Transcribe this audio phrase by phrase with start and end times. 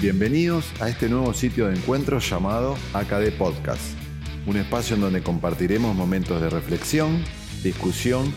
[0.00, 3.82] Bienvenidos a este nuevo sitio de encuentro llamado AKD Podcast,
[4.46, 7.24] un espacio en donde compartiremos momentos de reflexión,
[7.64, 8.32] discusión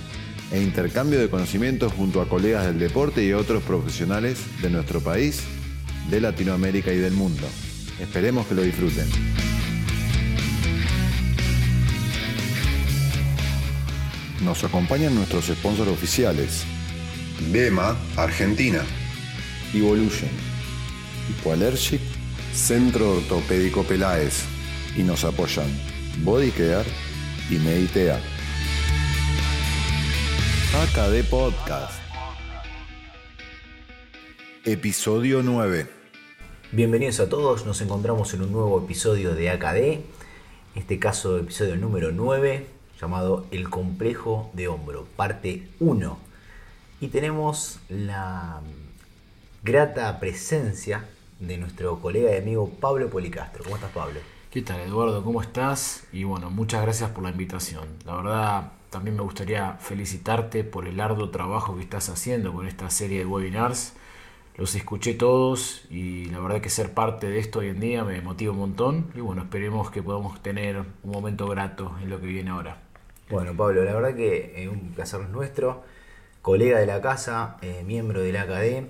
[0.51, 5.43] e intercambio de conocimientos junto a colegas del deporte y otros profesionales de nuestro país,
[6.09, 7.45] de Latinoamérica y del mundo.
[7.99, 9.05] Esperemos que lo disfruten.
[14.43, 16.63] Nos acompañan nuestros sponsors oficiales.
[17.52, 18.81] BEMA, Argentina.
[19.75, 20.50] Evolution
[21.31, 22.02] Hipoallergic,
[22.53, 24.44] Centro Ortopédico Peláez
[24.98, 25.67] y nos apoyan
[26.23, 26.89] Body Care
[27.49, 28.20] y Meditea.
[30.75, 32.02] AKD Podcast.
[34.66, 35.88] Episodio 9.
[36.73, 40.03] Bienvenidos a todos, nos encontramos en un nuevo episodio de AKD, en
[40.75, 42.67] este caso episodio número 9,
[43.00, 46.17] llamado El complejo de hombro, parte 1.
[47.00, 48.61] Y tenemos la
[49.64, 51.05] grata presencia
[51.42, 53.64] de nuestro colega y amigo Pablo Policastro.
[53.64, 54.20] ¿Cómo estás, Pablo?
[54.52, 55.23] ¿Qué tal, Eduardo?
[55.23, 56.06] ¿Cómo estás?
[56.14, 57.86] Y bueno, muchas gracias por la invitación.
[58.06, 62.89] La verdad, también me gustaría felicitarte por el arduo trabajo que estás haciendo con esta
[62.92, 63.94] serie de webinars.
[64.56, 68.22] Los escuché todos y la verdad que ser parte de esto hoy en día me
[68.22, 69.11] motiva un montón.
[69.16, 72.83] Y bueno, esperemos que podamos tener un momento grato en lo que viene ahora.
[73.31, 75.83] Bueno, Pablo, la verdad que es un placer nuestro.
[76.44, 78.86] Colega de la casa, eh, miembro de la AKD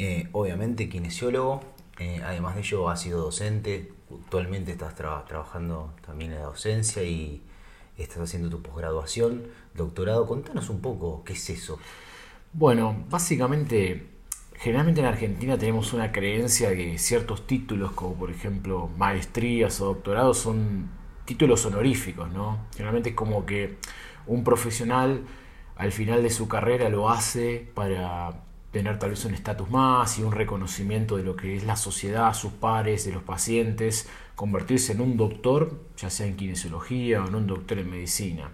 [0.00, 1.60] eh, obviamente kinesiólogo,
[1.98, 7.42] eh, además de ello ha sido docente, actualmente estás trabajando también en la docencia y
[7.96, 10.26] estás haciendo tu posgraduación, doctorado.
[10.26, 11.78] Contanos un poco qué es eso.
[12.52, 14.06] Bueno, básicamente,
[14.54, 19.86] generalmente en Argentina tenemos una creencia de que ciertos títulos, como por ejemplo maestrías o
[19.86, 20.90] doctorados, son
[21.24, 22.66] títulos honoríficos, ¿no?
[22.72, 23.76] Generalmente es como que
[24.26, 25.24] un profesional
[25.76, 30.22] al final de su carrera lo hace para tener tal vez un estatus más y
[30.22, 35.00] un reconocimiento de lo que es la sociedad, sus pares, de los pacientes, convertirse en
[35.00, 38.50] un doctor, ya sea en kinesiología o en un doctor en medicina.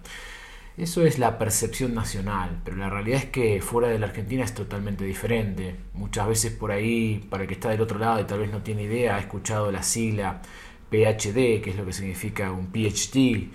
[0.77, 4.55] Eso es la percepción nacional, pero la realidad es que fuera de la Argentina es
[4.55, 5.77] totalmente diferente.
[5.93, 8.63] Muchas veces por ahí, para el que está del otro lado y tal vez no
[8.63, 10.43] tiene idea, ha escuchado la sigla
[10.91, 13.51] PhD, que es lo que significa un PhD,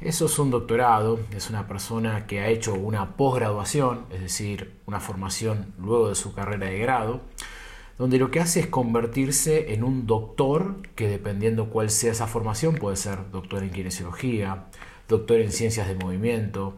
[0.00, 4.98] eso es un doctorado, es una persona que ha hecho una posgraduación, es decir, una
[4.98, 7.20] formación luego de su carrera de grado,
[7.98, 12.76] donde lo que hace es convertirse en un doctor que dependiendo cuál sea esa formación
[12.76, 14.64] puede ser doctor en kinesiología,
[15.06, 16.74] doctor en ciencias de movimiento,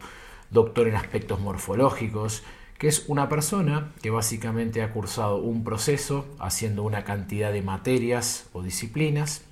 [0.49, 2.43] doctor en aspectos morfológicos,
[2.77, 8.49] que es una persona que básicamente ha cursado un proceso haciendo una cantidad de materias
[8.51, 9.43] o disciplinas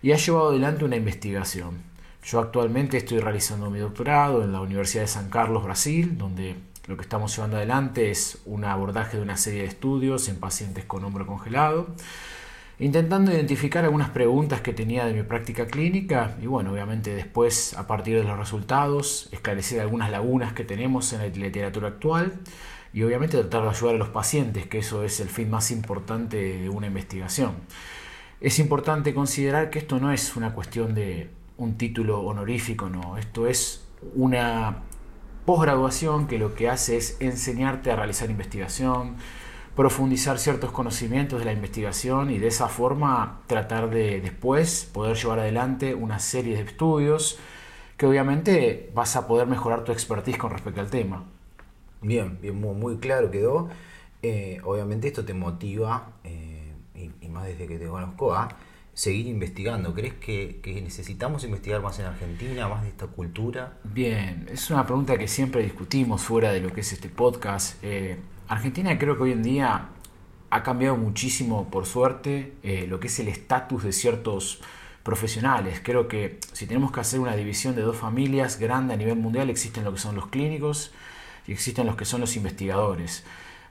[0.00, 1.89] y ha llevado adelante una investigación.
[2.22, 6.96] Yo actualmente estoy realizando mi doctorado en la Universidad de San Carlos, Brasil, donde lo
[6.96, 11.02] que estamos llevando adelante es un abordaje de una serie de estudios en pacientes con
[11.04, 11.94] hombro congelado,
[12.78, 17.86] intentando identificar algunas preguntas que tenía de mi práctica clínica y bueno, obviamente después a
[17.86, 22.34] partir de los resultados esclarecer algunas lagunas que tenemos en la literatura actual
[22.92, 26.36] y obviamente tratar de ayudar a los pacientes, que eso es el fin más importante
[26.58, 27.52] de una investigación.
[28.40, 31.30] Es importante considerar que esto no es una cuestión de
[31.60, 33.18] un título honorífico, no.
[33.18, 34.78] Esto es una
[35.44, 39.16] posgraduación que lo que hace es enseñarte a realizar investigación,
[39.76, 45.40] profundizar ciertos conocimientos de la investigación y de esa forma tratar de después poder llevar
[45.40, 47.38] adelante una serie de estudios
[47.98, 51.24] que obviamente vas a poder mejorar tu expertise con respecto al tema.
[52.00, 53.68] Bien, bien muy, claro quedó.
[54.22, 58.48] Eh, obviamente esto te motiva, eh, y, y, más desde que te conozco, a
[58.94, 59.94] seguir investigando?
[59.94, 63.78] ¿Crees que, necesitamos investigar más en Argentina, más de esta cultura?
[63.84, 67.82] Bien, es una pregunta que siempre discutimos fuera de lo que es este podcast.
[67.82, 68.18] Eh,
[68.48, 69.88] Argentina creo que hoy en día
[70.50, 74.60] ha cambiado muchísimo, por suerte, eh, lo que es el estatus de ciertos
[75.02, 75.80] profesionales.
[75.82, 79.48] Creo que si tenemos que hacer una división de dos familias grande a nivel mundial,
[79.48, 80.92] existen lo que son los clínicos
[81.46, 83.24] y existen los que son los investigadores.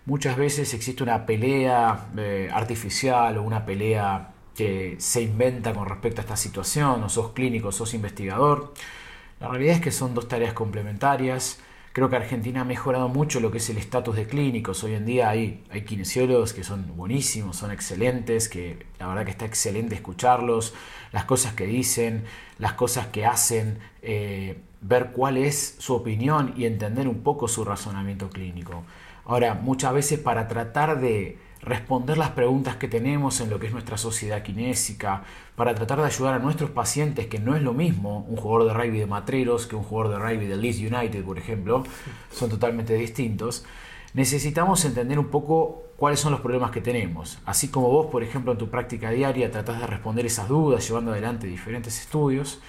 [0.05, 6.21] Muchas veces existe una pelea eh, artificial o una pelea que se inventa con respecto
[6.21, 8.73] a esta situación, o sos clínico, sos investigador.
[9.39, 11.59] La realidad es que son dos tareas complementarias.
[11.93, 14.83] Creo que Argentina ha mejorado mucho lo que es el estatus de clínicos.
[14.83, 19.31] Hoy en día hay, hay kinesiólogos que son buenísimos, son excelentes, que la verdad que
[19.31, 20.73] está excelente escucharlos,
[21.11, 22.25] las cosas que dicen,
[22.59, 27.65] las cosas que hacen, eh, ver cuál es su opinión y entender un poco su
[27.65, 28.83] razonamiento clínico.
[29.25, 33.73] Ahora, muchas veces para tratar de responder las preguntas que tenemos en lo que es
[33.73, 35.23] nuestra sociedad kinésica,
[35.56, 38.73] para tratar de ayudar a nuestros pacientes, que no es lo mismo un jugador de
[38.73, 41.83] rugby de Matreros que un jugador de rugby de Leeds United, por ejemplo,
[42.31, 43.65] son totalmente distintos.
[44.13, 47.39] Necesitamos entender un poco cuáles son los problemas que tenemos.
[47.45, 51.11] Así como vos, por ejemplo, en tu práctica diaria tratás de responder esas dudas llevando
[51.11, 52.59] adelante diferentes estudios,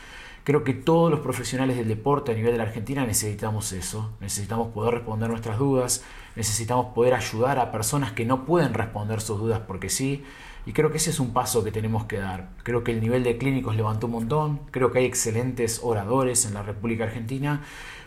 [0.45, 4.11] creo que todos los profesionales del deporte a nivel de la Argentina necesitamos eso.
[4.21, 6.05] Necesitamos poder responder nuestras dudas,
[6.37, 10.25] necesitamos poder ayudar a personas que no pueden responder sus dudas porque sí.
[10.67, 12.51] Y creo que ese es un paso que tenemos que dar.
[12.63, 16.55] Creo que el nivel de clínicos levantó un montón, creo que hay excelentes oradores en
[16.55, 17.63] la República Argentina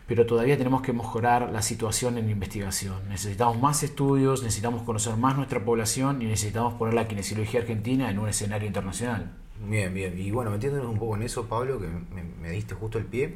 [0.07, 3.07] pero todavía tenemos que mejorar la situación en investigación.
[3.09, 8.19] Necesitamos más estudios, necesitamos conocer más nuestra población y necesitamos poner la kinesiología argentina en
[8.19, 9.31] un escenario internacional.
[9.67, 10.19] Bien, bien.
[10.19, 11.87] Y bueno, metiéndonos un poco en eso, Pablo, que
[12.41, 13.33] me, diste justo el pie.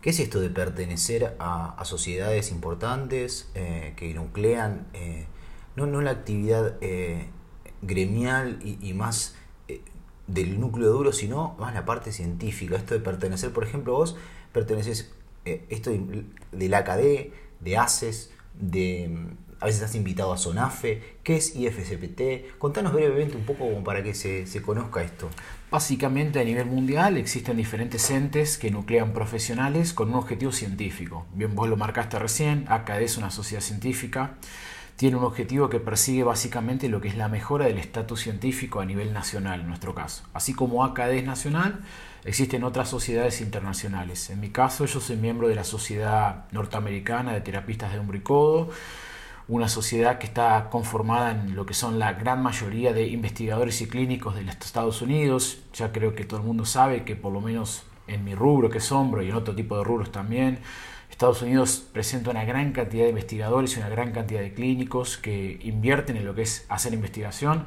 [0.00, 5.26] ¿Qué es esto de pertenecer a, sociedades importantes eh, que nuclean eh,
[5.74, 7.26] no, no la actividad eh,
[7.82, 9.34] gremial y, más
[10.28, 12.76] del núcleo duro, sino más la parte científica?
[12.76, 14.16] Esto de pertenecer, por ejemplo, vos
[14.52, 15.12] perteneces
[15.44, 17.00] esto de, la ACAD,
[17.60, 22.58] de ACES, de a veces has invitado a SONAFE, ¿qué es IFCPT?
[22.58, 25.28] Contanos brevemente un poco para que se, conozca esto.
[25.70, 31.26] Básicamente a nivel mundial existen diferentes entes que nuclean profesionales con un objetivo científico.
[31.34, 34.34] Bien, vos lo marcaste recién, ACAD es una sociedad científica,
[34.96, 38.84] tiene un objetivo que persigue básicamente lo que es la mejora del estatus científico a
[38.84, 40.24] nivel nacional en nuestro caso.
[40.32, 41.84] Así como ACAD es nacional,
[42.24, 44.28] Existen otras sociedades internacionales.
[44.30, 48.20] En mi caso, yo soy miembro de la Sociedad Norteamericana de Terapistas de Hombro y
[48.20, 48.70] Codo,
[49.48, 53.88] una sociedad que está conformada en lo que son la gran mayoría de investigadores y
[53.88, 55.58] clínicos de los Estados Unidos.
[55.72, 58.78] Ya creo que todo el mundo sabe que por lo menos en mi rubro, que
[58.78, 60.58] es hombro, y en otro tipo de rubros también,
[61.10, 65.58] Estados Unidos presenta una gran cantidad de investigadores y una gran cantidad de clínicos que
[65.62, 67.64] invierten en lo que es hacer investigación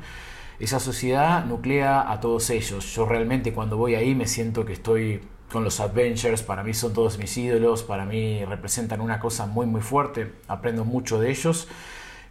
[0.62, 2.94] esa sociedad nuclea a todos ellos.
[2.94, 6.94] Yo realmente cuando voy ahí me siento que estoy con los Adventures, para mí son
[6.94, 11.68] todos mis ídolos, para mí representan una cosa muy muy fuerte, aprendo mucho de ellos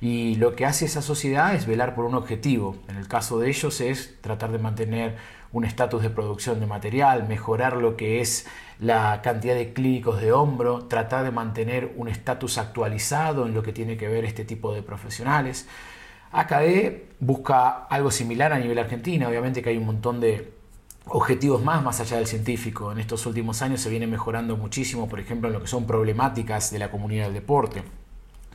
[0.00, 2.76] y lo que hace esa sociedad es velar por un objetivo.
[2.88, 5.17] En el caso de ellos es tratar de mantener
[5.52, 8.46] un estatus de producción de material, mejorar lo que es
[8.78, 13.72] la cantidad de clínicos de hombro, tratar de mantener un estatus actualizado en lo que
[13.72, 15.69] tiene que ver este tipo de profesionales.
[16.32, 20.60] AKD busca algo similar a nivel argentina, obviamente que hay un montón de
[21.11, 22.93] objetivos más más allá del científico.
[22.93, 26.71] En estos últimos años se viene mejorando muchísimo, por ejemplo, en lo que son problemáticas
[26.71, 27.83] de la comunidad del deporte.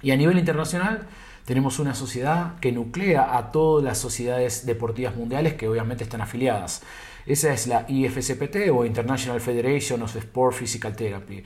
[0.02, 1.07] Y a nivel internacional
[1.46, 6.81] tenemos una sociedad que nuclea a todas las sociedades deportivas mundiales que obviamente están afiliadas.
[7.25, 11.44] Esa es la IFSPT o International Federation of Sport Physical Therapy.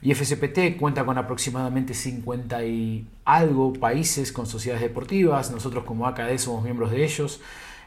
[0.00, 5.50] Y FCPT cuenta con aproximadamente 50 y algo países con sociedades deportivas.
[5.50, 7.40] Nosotros como AKD somos miembros de ellos.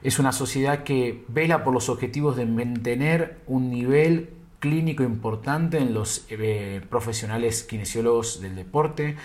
[0.03, 5.93] Es una sociedad que vela por los objetivos de mantener un nivel clínico importante en
[5.93, 9.15] los eh, profesionales kinesiólogos del deporte.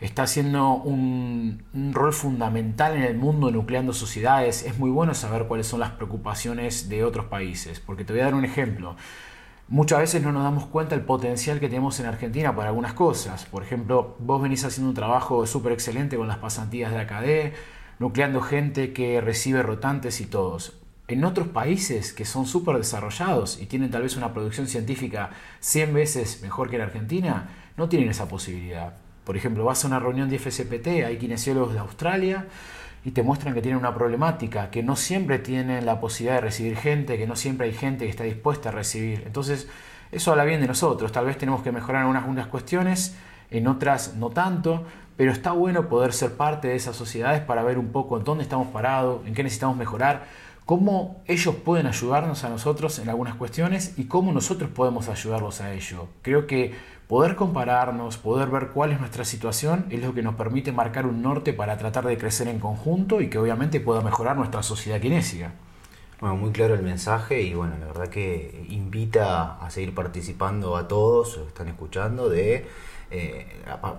[0.00, 1.62] Está haciendo un,
[1.92, 4.64] rol fundamental en el mundo nucleando sociedades.
[4.64, 8.26] Es muy bueno saber cuáles son las preocupaciones de otros países, porque te voy a
[8.26, 8.96] dar un ejemplo.
[9.68, 13.46] Muchas veces no nos damos cuenta del potencial que tenemos en Argentina para algunas cosas.
[13.46, 17.52] Por ejemplo, vos venís haciendo un trabajo súper excelente con las pasantías de ACAD,
[18.00, 20.80] nucleando gente que recibe rotantes y todos.
[21.06, 25.94] En otros países que son súper desarrollados y tienen tal vez una producción científica 100
[25.94, 28.94] veces mejor que en Argentina, no tienen esa posibilidad.
[29.24, 32.46] Por ejemplo, vas a una reunión de FSPT, hay kinesiólogos de Australia,
[33.04, 36.76] y te muestran que tienen una problemática, que no siempre tienen la posibilidad de recibir
[36.76, 39.22] gente, que no siempre hay gente que está dispuesta a recibir.
[39.26, 39.68] Entonces,
[40.12, 41.12] eso habla bien de nosotros.
[41.12, 43.16] Tal vez tenemos que mejorar en unas, cuestiones,
[43.50, 44.84] en otras no tanto,
[45.20, 48.42] pero está bueno poder ser parte de esas sociedades para ver un poco en dónde
[48.42, 50.24] estamos parados, en qué necesitamos mejorar,
[50.64, 55.74] cómo ellos pueden ayudarnos a nosotros en algunas cuestiones y cómo nosotros podemos ayudarlos a
[55.74, 56.08] ello.
[56.22, 56.72] Creo que
[57.06, 61.22] Poder compararnos, poder ver cuál es nuestra situación es lo que nos permite marcar un
[61.22, 65.52] norte para tratar de crecer en conjunto y que obviamente pueda mejorar nuestra sociedad kinésica.
[66.20, 70.86] Bueno, muy claro el mensaje y bueno, la verdad que invita a seguir participando a
[70.86, 72.68] todos, están escuchando, de
[73.12, 73.46] eh,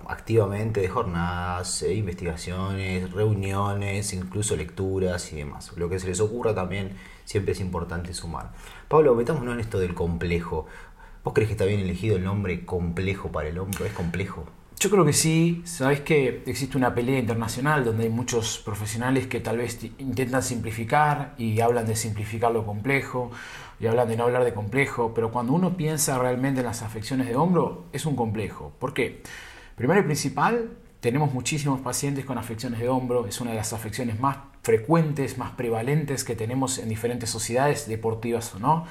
[0.08, 5.72] activamente de jornadas, eh, investigaciones, reuniones, incluso lecturas y demás.
[5.76, 6.92] Lo que se les ocurra también
[7.24, 8.52] siempre es importante sumar.
[8.88, 10.66] Pablo, metámonos en esto del complejo.
[11.24, 13.84] ¿Vos crees que está bien elegido el nombre complejo para el hombro?
[13.84, 14.46] ¿Es complejo?
[14.82, 15.62] Yo creo que sí.
[15.64, 21.34] Sabes que existe una pelea internacional donde hay muchos profesionales que tal vez intentan simplificar
[21.38, 23.30] y hablan de simplificar lo complejo
[23.82, 27.26] y hablan de no hablar de complejo, pero cuando uno piensa realmente en las afecciones
[27.26, 28.72] de hombro, es un complejo.
[28.78, 29.22] ¿Por qué?
[29.74, 30.70] Primero y principal,
[31.00, 35.50] tenemos muchísimos pacientes con afecciones de hombro, es una de las afecciones más frecuentes, más
[35.50, 38.86] prevalentes que tenemos en diferentes sociedades, deportivas o no.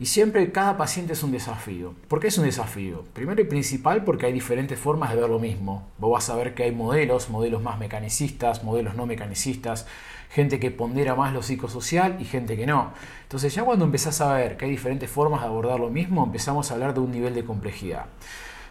[0.00, 1.94] Y siempre cada paciente es un desafío.
[2.08, 3.04] ¿Por qué es un desafío?
[3.12, 5.86] Primero y principal porque hay diferentes formas de ver lo mismo.
[5.98, 9.86] Vos vas a ver que hay modelos, modelos más mecanicistas, modelos no mecanicistas,
[10.34, 12.92] gente que pondera más lo psicosocial y gente que no.
[13.22, 16.70] Entonces ya cuando empezás a ver que hay diferentes formas de abordar lo mismo, empezamos
[16.70, 18.06] a hablar de un nivel de complejidad.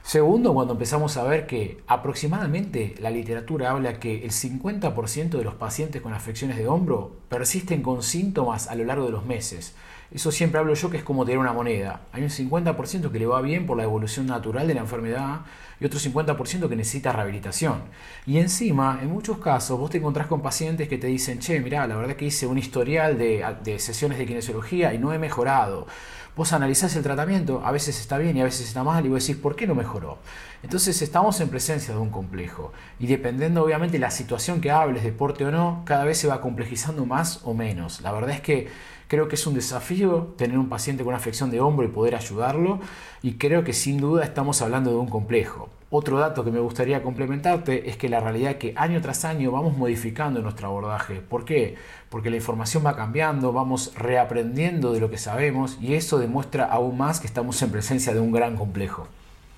[0.03, 5.55] Segundo, cuando empezamos a ver que aproximadamente la literatura habla que el 50% de los
[5.55, 9.73] pacientes con afecciones de hombro persisten con síntomas a lo largo de los meses.
[10.11, 12.01] Eso siempre hablo yo que es como tener una moneda.
[12.11, 15.45] Hay un 50% que le va bien por la evolución natural de la enfermedad
[15.79, 17.81] y otro 50% que necesita rehabilitación.
[18.25, 21.87] Y encima, en muchos casos, vos te encontrás con pacientes que te dicen, che, mirá,
[21.87, 25.87] la verdad que hice un historial de, de sesiones de kinesiología y no he mejorado.
[26.35, 29.25] Vos analizás el tratamiento, a veces está bien y a veces está mal, y vos
[29.25, 30.17] decís, ¿por qué no mejoró?
[30.63, 32.73] Entonces estamos en presencia de un complejo.
[32.99, 36.41] Y dependiendo obviamente de la situación que hables, deporte o no, cada vez se va
[36.41, 38.01] complejizando más o menos.
[38.01, 38.67] La verdad es que
[39.07, 42.15] Creo que es un desafío tener un paciente con una afección de hombro y poder
[42.15, 42.79] ayudarlo
[43.21, 45.69] y creo que sin duda estamos hablando de un complejo.
[45.89, 49.51] Otro dato que me gustaría complementarte es que la realidad es que año tras año
[49.51, 51.21] vamos modificando nuestro abordaje.
[51.21, 51.75] ¿Por qué?
[52.09, 56.97] Porque la información va cambiando, vamos reaprendiendo de lo que sabemos y eso demuestra aún
[56.97, 59.07] más que estamos en presencia de un gran complejo.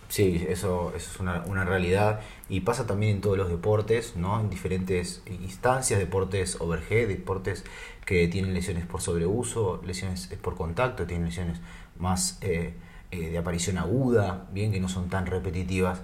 [0.08, 4.40] Sí, eso, es una, una, realidad y pasa también en todos los deportes, ¿no?
[4.40, 7.64] En diferentes instancias, deportes overhead, deportes
[8.06, 11.60] que tienen lesiones por sobreuso, lesiones por contacto, tienen lesiones
[11.98, 12.74] más eh,
[13.12, 16.02] eh, de aparición aguda, bien que no son tan repetitivas.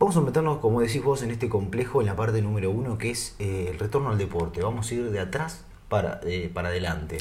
[0.00, 3.10] Vamos a meternos, como decís vos, en este complejo, en la parte número uno, que
[3.10, 4.62] es eh, el retorno al deporte.
[4.62, 6.20] Vamos a ir de atrás para,
[6.52, 7.18] para adelante.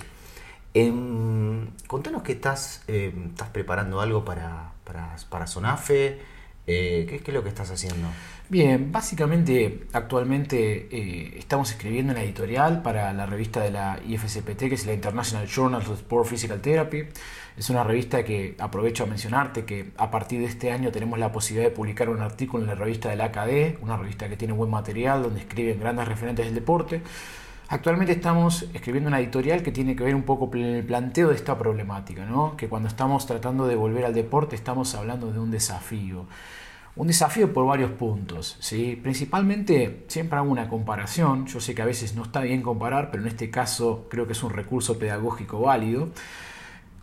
[0.74, 6.20] Em, contanos que estás, em, estás preparando algo para, para, para Sonafe.
[6.66, 8.08] ¿qué, ¿Qué es lo que estás haciendo?
[8.50, 14.76] Bien, básicamente actualmente eh, estamos escribiendo una editorial para la revista de la IFSPT, que
[14.76, 17.06] es la International Journal of Sport Physical Therapy.
[17.58, 21.32] Es una revista que aprovecho a mencionarte que a partir de este año tenemos la
[21.32, 24.54] posibilidad de publicar un artículo en la revista de la AKD, una revista que tiene
[24.54, 27.02] buen material, donde escriben grandes referentes del deporte.
[27.72, 31.36] Actualmente estamos escribiendo una editorial que tiene que ver un poco con el planteo de
[31.36, 32.58] esta problemática, ¿no?
[32.58, 36.26] que cuando estamos tratando de volver al deporte estamos hablando de un desafío.
[36.98, 38.58] Un desafío por varios puntos.
[38.60, 39.00] ¿sí?
[39.02, 41.48] Principalmente, siempre hago una comparación.
[41.48, 44.34] Yo sé que a veces no está bien comparar, pero en este caso creo que
[44.34, 46.10] es un recurso pedagógico válido.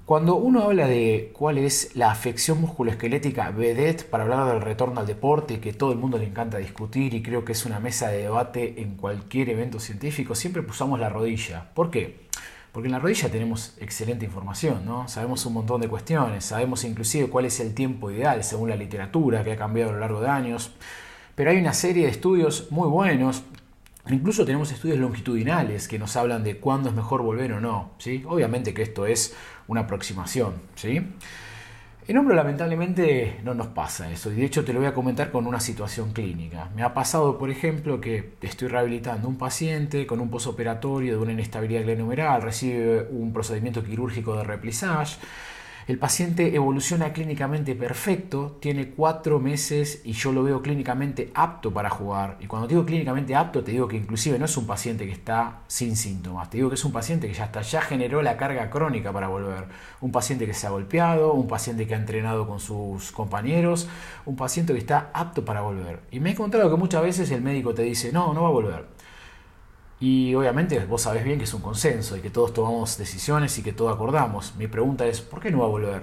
[0.09, 5.07] Cuando uno habla de cuál es la afección musculoesquelética vedette para hablar del retorno al
[5.07, 8.23] deporte, que todo el mundo le encanta discutir y creo que es una mesa de
[8.23, 11.69] debate en cualquier evento científico, siempre pusamos la rodilla.
[11.75, 12.21] ¿Por qué?
[12.73, 15.07] Porque en la rodilla tenemos excelente información, ¿no?
[15.09, 19.45] Sabemos un montón de cuestiones, sabemos inclusive cuál es el tiempo ideal según la literatura
[19.45, 20.73] que ha cambiado a lo largo de años.
[21.35, 23.43] Pero hay una serie de estudios muy buenos,
[24.11, 28.25] incluso tenemos estudios longitudinales que nos hablan de cuándo es mejor volver o no, ¿sí?
[28.27, 29.35] Obviamente que esto es
[29.67, 31.03] una aproximación, ¿sí?
[32.09, 35.31] En hombro lamentablemente no nos pasa eso, y de hecho te lo voy a comentar
[35.31, 36.71] con una situación clínica.
[36.75, 41.33] Me ha pasado, por ejemplo, que estoy rehabilitando un paciente con un posoperatorio de una
[41.33, 45.19] inestabilidad glenomeral, recibe un procedimiento quirúrgico de replissage,
[45.89, 51.89] el paciente evoluciona clínicamente perfecto, tiene cuatro meses y yo lo veo clínicamente apto para
[51.89, 52.37] jugar.
[52.41, 55.61] Y cuando digo clínicamente apto, te digo que inclusive no es un paciente que está
[55.67, 58.69] sin síntomas, te digo que es un paciente que ya está, ya generó la carga
[58.69, 59.65] crónica para volver.
[60.03, 63.89] Un paciente que se ha golpeado, un paciente que ha entrenado con sus compañeros,
[64.27, 66.01] un paciente que está apto para volver.
[66.11, 68.53] Y me he encontrado que muchas veces el médico te dice, no, no va a
[68.53, 68.98] volver.
[70.01, 73.63] Y obviamente vos sabés bien que es un consenso y que todos tomamos decisiones y
[73.63, 74.55] que todos acordamos.
[74.57, 76.03] Mi pregunta es, ¿por qué no va a volver?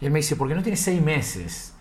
[0.00, 1.74] Y él me dice, porque no tiene seis meses.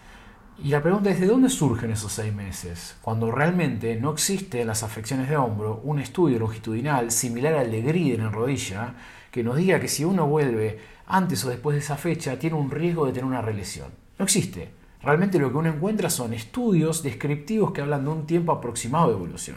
[0.62, 2.98] Y la pregunta es, ¿de dónde surgen esos seis meses?
[3.02, 7.82] Cuando realmente no existe en las afecciones de hombro un estudio longitudinal similar al de
[7.82, 8.96] Griden en rodilla
[9.32, 12.70] que nos diga que si uno vuelve antes o después de esa fecha tiene un
[12.70, 13.88] riesgo de tener una relesión.
[14.18, 14.74] No existe.
[15.02, 19.14] Realmente lo que uno encuentra son estudios descriptivos que hablan de un tiempo aproximado de
[19.14, 19.56] evolución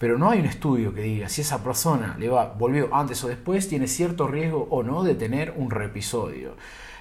[0.00, 3.28] pero no hay un estudio que diga si esa persona le va, volvió antes o
[3.28, 6.56] después, tiene cierto riesgo o no de tener un reepisodio.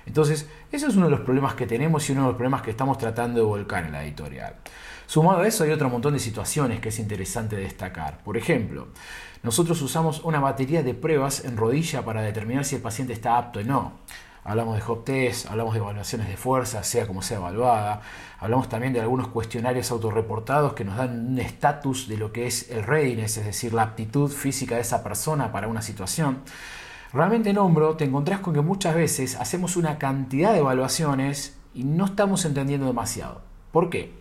[0.05, 2.71] Entonces, ese es uno de los problemas que tenemos y uno de los problemas que
[2.71, 4.57] estamos tratando de volcar en la editorial.
[5.07, 8.21] Sumado a eso hay otro montón de situaciones que es interesante destacar.
[8.21, 8.89] Por ejemplo,
[9.43, 13.61] nosotros usamos una batería de pruebas en rodilla para determinar si el paciente está apto
[13.61, 13.93] o no
[14.49, 18.01] hablamos de hop test, hablamos de evaluaciones de fuerza, sea como sea evaluada,
[18.39, 22.71] hablamos también de algunos cuestionarios autorreportados que nos dan un estatus de lo que es
[22.71, 26.39] el readiness, es decir, la aptitud física de esa persona para una situación.
[27.13, 31.83] Realmente en hombro te encontrás con que muchas veces hacemos una cantidad de evaluaciones y
[31.83, 33.41] no estamos entendiendo demasiado.
[33.71, 34.13] ¿Por qué?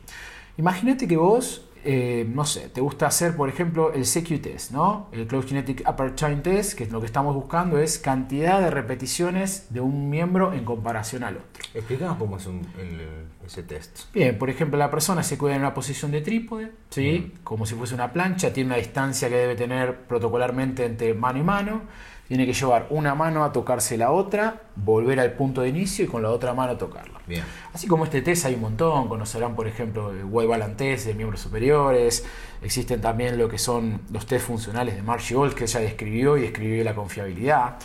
[0.58, 5.09] Imagínate que vos eh, no sé, te gusta hacer, por ejemplo, el CQ test, ¿no?
[5.11, 9.68] El Close Kinetic Upper Chain Test, que lo que estamos buscando es cantidad de repeticiones
[9.71, 11.49] de un miembro en comparación al otro.
[11.73, 14.12] Explicamos cómo es un- el- ese test.
[14.12, 17.33] Bien, por ejemplo, la persona se cuida en una posición de trípode, ¿sí?
[17.42, 21.42] Como si fuese una plancha, tiene una distancia que debe tener protocolarmente entre mano y
[21.42, 21.83] mano,
[22.28, 26.08] tiene que llevar una mano a tocarse la otra, volver al punto de inicio y
[26.08, 27.20] con la otra mano tocarla.
[27.26, 27.42] Bien.
[27.73, 31.14] Así como este test hay un montón, conocerán por ejemplo el Wave Balance Test de
[31.14, 32.26] miembros superiores,
[32.62, 36.85] existen también lo que son los test funcionales de Marshall que ella describió y escribió
[36.85, 37.76] la confiabilidad.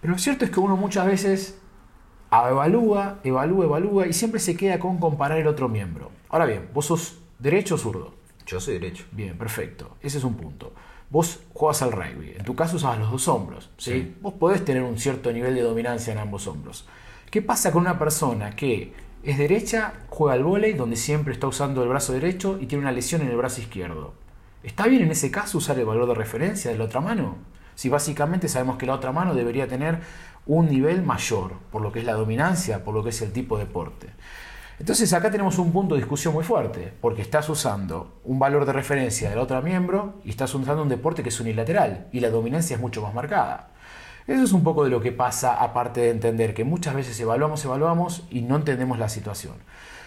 [0.00, 1.58] Pero lo cierto es que uno muchas veces
[2.30, 6.12] evalúa, evalúa, evalúa y siempre se queda con comparar el otro miembro.
[6.28, 8.14] Ahora bien, vos sos derecho o zurdo.
[8.46, 9.04] Yo soy derecho.
[9.10, 9.96] Bien, perfecto.
[10.00, 10.72] Ese es un punto.
[11.10, 12.34] Vos jugás al rugby.
[12.38, 13.70] En tu caso usas los dos hombros.
[13.76, 13.92] ¿sí?
[13.92, 14.16] Sí.
[14.20, 16.86] Vos podés tener un cierto nivel de dominancia en ambos hombros.
[17.30, 21.82] ¿Qué pasa con una persona que es derecha, juega al vóley, donde siempre está usando
[21.82, 24.14] el brazo derecho y tiene una lesión en el brazo izquierdo?
[24.62, 27.38] ¿Está bien en ese caso usar el valor de referencia de la otra mano?
[27.74, 30.00] Si básicamente sabemos que la otra mano debería tener
[30.46, 33.58] un nivel mayor, por lo que es la dominancia, por lo que es el tipo
[33.58, 34.08] de deporte.
[34.80, 38.72] Entonces acá tenemos un punto de discusión muy fuerte, porque estás usando un valor de
[38.72, 42.76] referencia del otro miembro y estás usando un deporte que es unilateral y la dominancia
[42.76, 43.72] es mucho más marcada.
[44.26, 47.62] Eso es un poco de lo que pasa, aparte de entender que muchas veces evaluamos,
[47.62, 49.56] evaluamos y no entendemos la situación.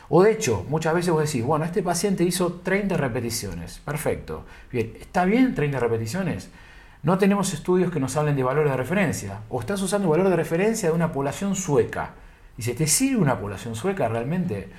[0.10, 4.44] O de hecho, muchas veces vos decís, bueno, este paciente hizo 30 repeticiones, perfecto.
[4.72, 6.50] Bien, ¿está bien 30 repeticiones?
[7.04, 9.42] No tenemos estudios que nos hablen de valores de referencia.
[9.50, 12.16] O estás usando valor de referencia de una población sueca.
[12.58, 14.70] Dice, ¿te sirve una población sueca realmente?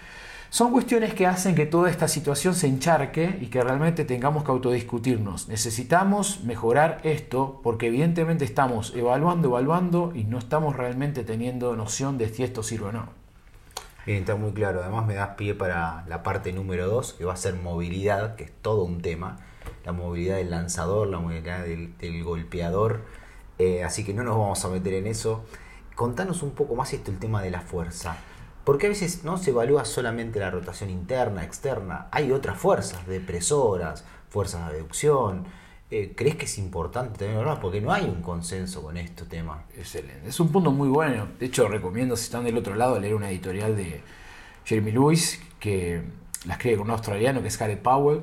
[0.54, 4.52] Son cuestiones que hacen que toda esta situación se encharque y que realmente tengamos que
[4.52, 5.48] autodiscutirnos.
[5.48, 12.28] Necesitamos mejorar esto porque evidentemente estamos evaluando, evaluando y no estamos realmente teniendo noción de
[12.28, 13.08] si esto sirve o no.
[14.06, 14.80] Bien, está muy claro.
[14.80, 18.44] Además me das pie para la parte número 2, que va a ser movilidad, que
[18.44, 19.38] es todo un tema.
[19.84, 23.00] La movilidad del lanzador, la movilidad del, del golpeador.
[23.58, 25.44] Eh, así que no nos vamos a meter en eso.
[25.94, 28.16] Contanos un poco más esto, el tema de la fuerza.
[28.64, 32.08] Porque a veces no se evalúa solamente la rotación interna, externa.
[32.10, 35.44] Hay otras fuerzas, depresoras, fuerzas de aducción.
[35.90, 37.60] Eh, ¿Crees que es importante tener evaluar?
[37.60, 39.64] Porque no hay un consenso con este tema.
[39.76, 40.28] Excelente.
[40.28, 41.28] Es un punto muy bueno.
[41.38, 44.00] De hecho, recomiendo, si están del otro lado, leer una editorial de
[44.64, 46.02] Jeremy Lewis, que
[46.46, 48.22] la escribe con un australiano, que es Gareth Powell,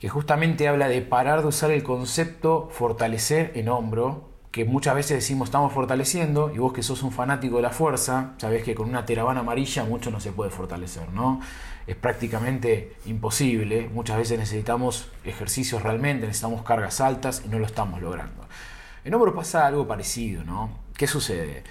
[0.00, 5.16] que justamente habla de parar de usar el concepto fortalecer en hombro, que muchas veces
[5.16, 8.88] decimos estamos fortaleciendo, y vos que sos un fanático de la fuerza, sabés que con
[8.88, 11.40] una teravana amarilla mucho no se puede fortalecer, ¿no?
[11.86, 13.88] Es prácticamente imposible.
[13.92, 18.46] Muchas veces necesitamos ejercicios realmente, necesitamos cargas altas y no lo estamos logrando.
[19.04, 20.70] En hombro pasa algo parecido, ¿no?
[20.96, 21.64] ¿Qué sucede?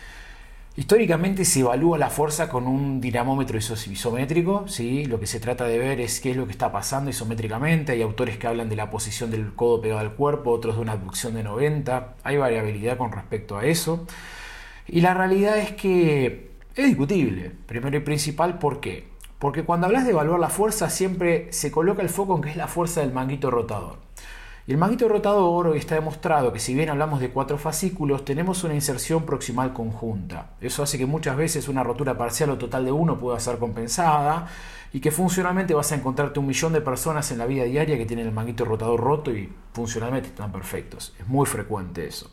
[0.78, 5.04] Históricamente se evalúa la fuerza con un dinamómetro iso- isométrico, ¿sí?
[5.06, 7.92] lo que se trata de ver es qué es lo que está pasando isométricamente.
[7.92, 10.94] Hay autores que hablan de la posición del codo pegado al cuerpo, otros de una
[10.94, 12.16] abducción de 90.
[12.24, 14.06] Hay variabilidad con respecto a eso.
[14.88, 19.10] Y la realidad es que es discutible, primero y principal, ¿por qué?
[19.40, 22.56] Porque cuando hablas de evaluar la fuerza siempre se coloca el foco en que es
[22.56, 23.98] la fuerza del manguito rotador.
[24.72, 29.26] El manguito rotador está demostrado que si bien hablamos de cuatro fascículos, tenemos una inserción
[29.26, 30.52] proximal conjunta.
[30.62, 34.48] Eso hace que muchas veces una rotura parcial o total de uno pueda ser compensada
[34.94, 38.06] y que funcionalmente vas a encontrarte un millón de personas en la vida diaria que
[38.06, 41.14] tienen el manguito rotador roto y funcionalmente están perfectos.
[41.20, 42.32] Es muy frecuente eso.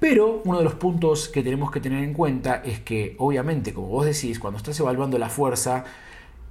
[0.00, 3.88] Pero uno de los puntos que tenemos que tener en cuenta es que, obviamente, como
[3.88, 5.84] vos decís, cuando estás evaluando la fuerza,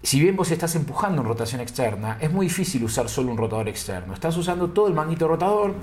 [0.04, 3.70] si bien vos estás empujando en rotación externa, es muy difícil usar solo un rotador
[3.70, 4.14] externo.
[4.14, 5.76] Estás usando todo el manguito rotador,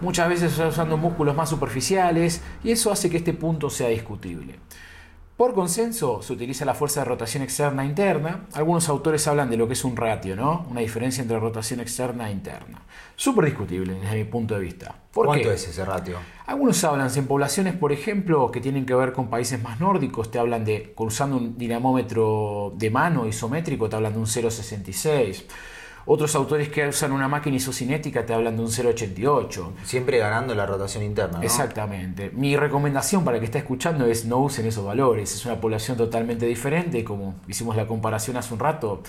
[0.00, 4.58] muchas veces estás usando músculos más superficiales y eso hace que este punto sea discutible.
[5.38, 8.48] Por consenso se utiliza la fuerza de rotación externa e interna.
[8.54, 10.66] Algunos autores hablan de lo que es un ratio, ¿no?
[10.68, 12.82] Una diferencia entre rotación externa e interna.
[13.14, 14.96] Súper discutible desde mi punto de vista.
[15.12, 15.54] ¿Por ¿Cuánto qué?
[15.54, 16.18] es ese ratio?
[16.44, 20.40] Algunos hablan en poblaciones, por ejemplo, que tienen que ver con países más nórdicos, te
[20.40, 25.44] hablan de, usando un dinamómetro de mano isométrico, te hablan de un 0,66.
[26.06, 29.72] Otros autores que usan una máquina isocinética te hablan de un 0,88.
[29.84, 31.44] Siempre ganando la rotación interna, ¿no?
[31.44, 32.30] Exactamente.
[32.34, 35.34] Mi recomendación para el que está escuchando es no usen esos valores.
[35.34, 39.02] Es una población totalmente diferente, como hicimos la comparación hace un rato,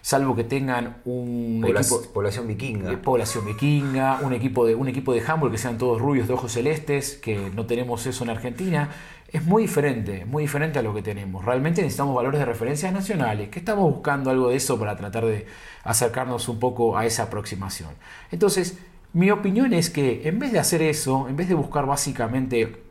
[0.00, 2.88] salvo que tengan un equipo Población vikinga.
[2.90, 6.34] de población vikinga, un equipo de un equipo de handball que sean todos rubios de
[6.34, 8.88] ojos celestes, que no tenemos eso en Argentina,
[9.28, 11.44] es muy diferente, muy diferente a lo que tenemos.
[11.44, 15.46] Realmente necesitamos valores de referencia nacionales, que estamos buscando algo de eso para tratar de
[15.84, 17.90] acercarnos un poco a esa aproximación.
[18.30, 18.78] Entonces,
[19.12, 22.82] mi opinión es que en vez de hacer eso, en vez de buscar básicamente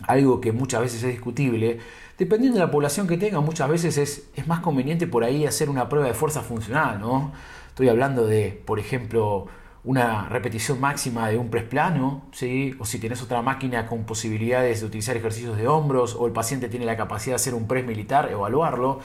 [0.00, 1.78] algo que muchas veces es discutible,
[2.18, 5.70] dependiendo de la población que tenga, muchas veces es, es más conveniente por ahí hacer
[5.70, 7.32] una prueba de fuerza funcional, ¿no?
[7.68, 9.46] Estoy hablando de, por ejemplo,
[9.86, 12.74] una repetición máxima de un press plano, ¿sí?
[12.80, 16.68] o si tienes otra máquina con posibilidades de utilizar ejercicios de hombros, o el paciente
[16.68, 18.98] tiene la capacidad de hacer un press militar, evaluarlo.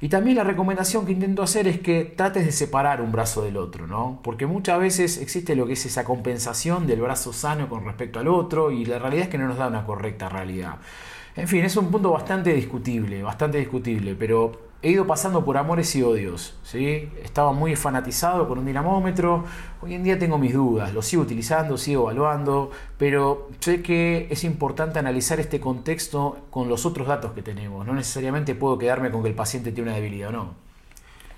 [0.00, 3.56] Y también la recomendación que intento hacer es que trates de separar un brazo del
[3.56, 4.20] otro, ¿no?
[4.22, 8.28] Porque muchas veces existe lo que es esa compensación del brazo sano con respecto al
[8.28, 10.76] otro y la realidad es que no nos da una correcta realidad.
[11.34, 15.94] En fin, es un punto bastante discutible, bastante discutible, pero he ido pasando por amores
[15.96, 16.54] y odios.
[16.62, 17.10] ¿sí?
[17.22, 19.44] Estaba muy fanatizado con un dinamómetro.
[19.80, 20.94] Hoy en día tengo mis dudas.
[20.94, 22.70] Lo sigo utilizando, sigo evaluando.
[22.96, 27.86] Pero sé que es importante analizar este contexto con los otros datos que tenemos.
[27.86, 30.54] No necesariamente puedo quedarme con que el paciente tiene una debilidad o no.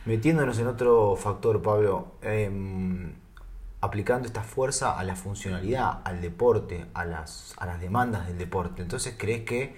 [0.05, 2.13] Metiéndonos en otro factor, Pablo.
[2.23, 3.13] Em,
[3.81, 8.83] aplicando esta fuerza a la funcionalidad, al deporte, a las, a las demandas del deporte.
[8.83, 9.75] Entonces, ¿crees que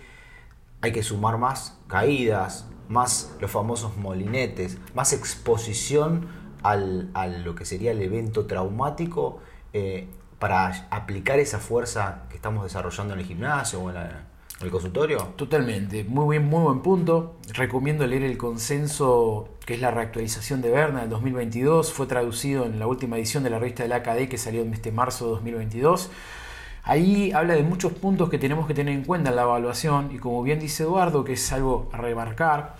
[0.80, 6.28] hay que sumar más caídas, más los famosos molinetes, más exposición
[6.62, 9.40] al, a lo que sería el evento traumático
[9.72, 13.96] eh, para aplicar esa fuerza que estamos desarrollando en el gimnasio o en,
[14.60, 15.18] el consultorio?
[15.36, 17.36] Totalmente, muy bien, muy buen punto.
[17.52, 21.92] Recomiendo leer el consenso que es la reactualización de Berna del 2022.
[21.92, 24.92] Fue traducido en la última edición de la revista del AKD que salió en este
[24.92, 26.10] marzo de 2022.
[26.84, 30.18] Ahí habla de muchos puntos que tenemos que tener en cuenta en la evaluación y
[30.18, 32.74] como bien dice Eduardo, que es algo a remarcar,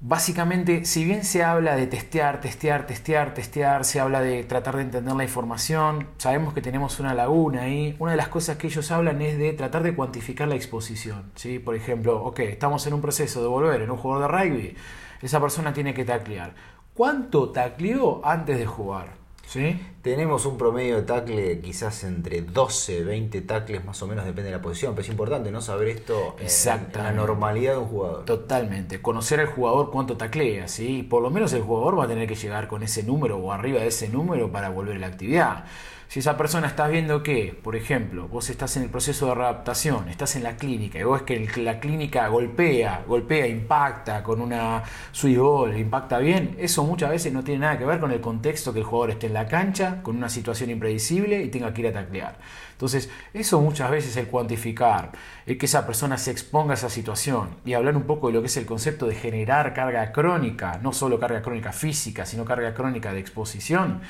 [0.00, 4.82] básicamente, si bien se habla de testear, testear, testear, testear, se habla de tratar de
[4.82, 8.90] entender la información, sabemos que tenemos una laguna ahí, una de las cosas que ellos
[8.90, 11.32] hablan es de tratar de cuantificar la exposición.
[11.34, 11.58] ¿sí?
[11.58, 14.76] Por ejemplo, ok, estamos en un proceso de volver en un jugador de rugby,
[15.22, 16.54] esa persona tiene que taclear.
[16.94, 19.08] ¿Cuánto tacleó antes de jugar?
[19.46, 19.80] ¿Sí?
[20.06, 24.56] Tenemos un promedio de tackle quizás entre 12, 20 tackles más o menos, depende de
[24.56, 28.24] la posición, pero es importante no saber esto en, la normalidad de un jugador.
[28.24, 31.02] Totalmente, conocer al jugador cuánto taclea, ¿sí?
[31.02, 33.80] Por lo menos el jugador va a tener que llegar con ese número o arriba
[33.80, 35.64] de ese número para volver a la actividad.
[36.08, 40.08] Si esa persona está viendo que, por ejemplo, vos estás en el proceso de readaptación,
[40.08, 44.84] estás en la clínica y vos es que la clínica golpea, golpea, impacta con una
[45.10, 48.72] sweet ball, impacta bien, eso muchas veces no tiene nada que ver con el contexto
[48.72, 51.88] que el jugador esté en la cancha, con una situación impredecible y tenga que ir
[51.88, 52.38] a taclear.
[52.72, 55.12] Entonces, eso muchas veces el cuantificar,
[55.46, 58.40] el que esa persona se exponga a esa situación y hablar un poco de lo
[58.40, 62.74] que es el concepto de generar carga crónica, no solo carga crónica física, sino carga
[62.74, 64.00] crónica de exposición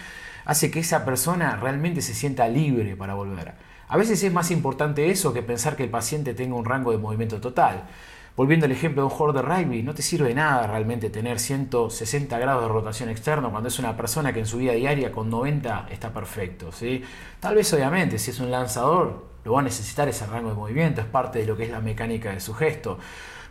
[0.47, 3.53] hace que esa persona realmente se sienta libre para volver.
[3.89, 6.99] A veces es más importante eso que pensar que el paciente tenga un rango de
[6.99, 7.85] movimiento total.
[8.37, 12.39] Volviendo al ejemplo de un jugador de no te sirve de nada realmente tener 160
[12.39, 15.89] grados de rotación externa cuando es una persona que en su vida diaria con 90
[15.91, 16.71] está perfecto.
[16.71, 17.03] ¿sí?
[17.41, 21.01] Tal vez obviamente si es un lanzador lo va a necesitar ese rango de movimiento,
[21.01, 22.99] es parte de lo que es la mecánica de su gesto.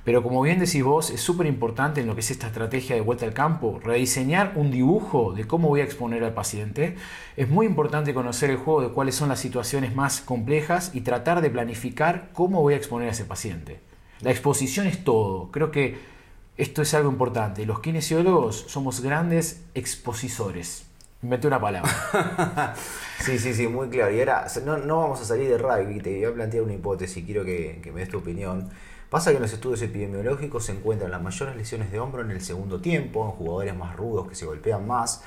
[0.03, 3.01] Pero como bien decís vos, es súper importante en lo que es esta estrategia de
[3.01, 6.95] vuelta al campo, rediseñar un dibujo de cómo voy a exponer al paciente.
[7.37, 11.41] Es muy importante conocer el juego de cuáles son las situaciones más complejas y tratar
[11.41, 13.79] de planificar cómo voy a exponer a ese paciente.
[14.25, 15.51] La exposición es todo.
[15.51, 15.99] Creo que
[16.57, 17.63] esto es algo importante.
[17.63, 20.88] Los kinesiólogos somos grandes expositores.
[21.21, 22.73] Inventé una palabra.
[23.19, 24.11] sí, sí, sí, muy claro.
[24.11, 25.99] Y ahora, no, vamos a salir de rugby.
[25.99, 27.23] Te voy a plantear una hipótesis.
[27.23, 28.67] Quiero que, que me des tu opinión.
[29.11, 32.41] Pasa que en los estudios epidemiológicos se encuentran las mayores lesiones de hombro en el
[32.41, 35.21] segundo tiempo, en jugadores más rudos que se golpean más,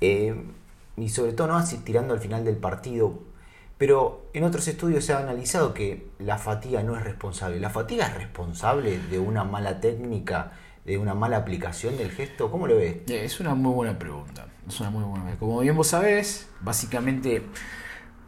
[0.00, 0.44] eh,
[0.96, 3.18] y sobre todo no así tirando al final del partido.
[3.78, 7.60] Pero en otros estudios se ha analizado que la fatiga no es responsable.
[7.60, 10.52] ¿La fatiga es responsable de una mala técnica,
[10.84, 12.50] de una mala aplicación del gesto?
[12.50, 12.96] ¿Cómo lo ves?
[13.08, 14.46] Eh, es una muy buena pregunta.
[14.66, 17.44] Es una muy buena Como bien vos sabés, básicamente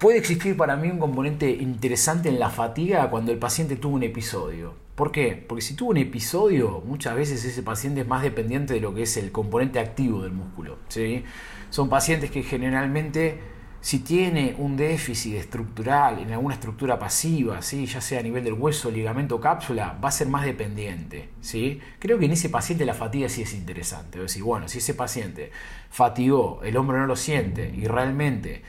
[0.00, 4.02] Puede existir para mí un componente interesante en la fatiga cuando el paciente tuvo un
[4.02, 4.72] episodio.
[4.94, 5.44] ¿Por qué?
[5.46, 9.02] Porque si tuvo un episodio, muchas veces ese paciente es más dependiente de lo que
[9.02, 10.78] es el componente activo del músculo.
[10.88, 11.22] ¿sí?
[11.68, 13.40] Son pacientes que generalmente,
[13.80, 17.86] si tiene un déficit estructural en alguna estructura pasiva, ¿sí?
[17.86, 21.30] ya sea a nivel del hueso, ligamento o cápsula, va a ser más dependiente.
[21.40, 21.80] ¿sí?
[21.98, 24.18] Creo que en ese paciente la fatiga sí es interesante.
[24.18, 25.50] Es decir, bueno, si ese paciente
[25.90, 28.62] fatigó, el hombro no lo siente y realmente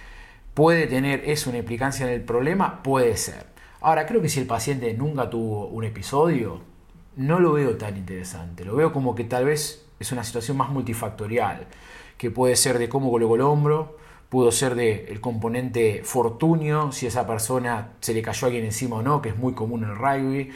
[0.53, 2.83] ¿Puede tener eso una implicancia en el problema?
[2.83, 3.45] Puede ser.
[3.79, 6.59] Ahora, creo que si el paciente nunca tuvo un episodio,
[7.15, 8.65] no lo veo tan interesante.
[8.65, 11.67] Lo veo como que tal vez es una situación más multifactorial,
[12.17, 13.97] que puede ser de cómo colocó el hombro,
[14.31, 18.95] pudo ser de el componente fortunio, si esa persona se le cayó a alguien encima
[18.95, 20.51] o no, que es muy común en el rugby,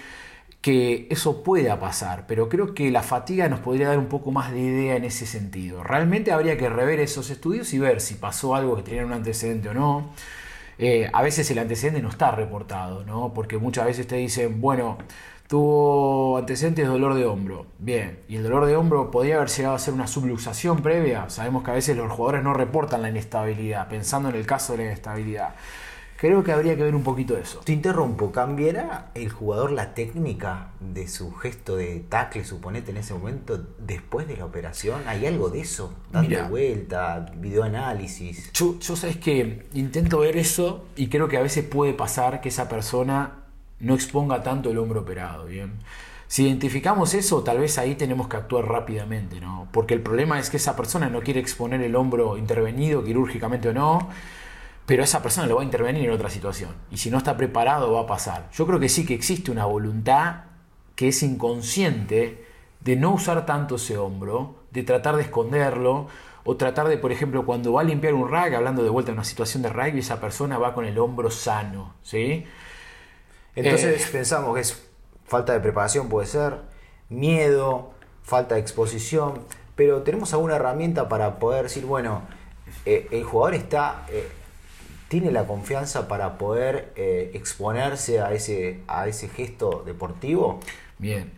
[0.62, 4.54] que eso pueda pasar, pero creo que la fatiga nos podría dar un poco más
[4.54, 5.84] de idea en ese sentido.
[5.84, 9.68] Realmente habría que rever esos estudios y ver si pasó algo que tenía un antecedente
[9.68, 10.10] o no.
[10.78, 13.34] Eh, a veces el antecedente no está reportado, ¿no?
[13.34, 14.98] porque muchas veces te dicen, bueno,
[15.48, 17.68] tuvo antecedentes de dolor de hombro.
[17.80, 21.30] Bien, y el dolor de hombro podría haber llegado a ser una subluxación previa.
[21.30, 24.80] Sabemos que a veces los jugadores no reportan la inestabilidad, pensando en el caso de
[24.80, 25.56] la inestabilidad.
[26.18, 27.60] Creo que habría que ver un poquito eso.
[27.60, 33.14] Te interrumpo, ¿cambiará el jugador la técnica de su gesto de tackle, suponete, en ese
[33.14, 35.02] momento, después de la operación?
[35.08, 35.94] ¿Hay algo de eso?
[36.12, 38.52] Dando vuelta, videoanálisis.
[38.54, 42.48] Yo, yo sabes que intento ver eso y creo que a veces puede pasar que
[42.48, 43.45] esa persona
[43.86, 45.74] no exponga tanto el hombro operado, ¿bien?
[46.28, 49.68] Si identificamos eso, tal vez ahí tenemos que actuar rápidamente, ¿no?
[49.72, 53.74] Porque el problema es que esa persona no quiere exponer el hombro intervenido, quirúrgicamente o
[53.74, 54.10] no,
[54.88, 56.72] pero esa persona lo va a intervenir en otra situación.
[56.90, 58.50] Y si no está preparado, va a pasar.
[58.54, 60.46] Yo creo que sí que existe una voluntad
[60.96, 62.46] que es inconsciente
[62.82, 66.08] de no usar tanto ese hombro, de tratar de esconderlo,
[66.44, 69.16] o tratar de, por ejemplo, cuando va a limpiar un rag, hablando de vuelta de
[69.16, 72.46] una situación de rugby, esa persona va con el hombro sano, ¿sí?
[73.56, 74.10] Entonces Eh.
[74.12, 74.82] pensamos que es
[75.26, 76.60] falta de preparación, puede ser,
[77.10, 77.92] miedo,
[78.24, 79.40] falta de exposición,
[79.76, 82.22] pero tenemos alguna herramienta para poder decir, bueno,
[82.86, 84.28] eh, el jugador está, eh,
[85.08, 90.60] tiene la confianza para poder exponerse a ese, a ese gesto deportivo.
[90.98, 91.32] Bien,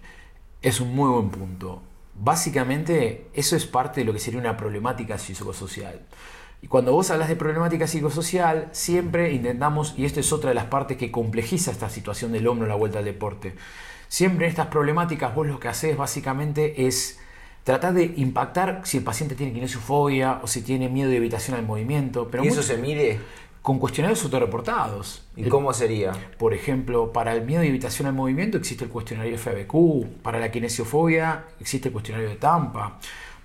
[0.62, 1.82] es un muy buen punto.
[2.16, 6.02] Básicamente, eso es parte de lo que sería una problemática psicosocial.
[6.62, 10.66] Y cuando vos hablas de problemática psicosocial, siempre intentamos, y esto es otra de las
[10.66, 13.54] partes que complejiza esta situación del hombro en la vuelta al deporte,
[14.08, 17.20] siempre en estas problemáticas vos lo que haces básicamente es
[17.64, 21.66] tratar de impactar si el paciente tiene kinesiofobia o si tiene miedo de evitación al
[21.66, 23.20] movimiento, pero ¿Y eso mucho- se mide?
[23.62, 25.26] con cuestionarios autorreportados.
[25.36, 26.14] ¿Y El- cómo sería?
[26.38, 30.50] por ejemplo, para el miedo y evitación al movimiento existe el cuestionario FABQ, para la
[30.50, 32.98] kinesiofobia existe el cuestionario de Tampa,